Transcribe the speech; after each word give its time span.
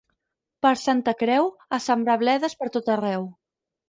Per 0.65 0.69
Santa 0.83 1.11
Creu, 1.19 1.49
a 1.77 1.79
sembrar 1.87 2.15
bledes 2.21 2.57
per 2.63 2.71
tot 2.77 2.91
arreu. 2.95 3.29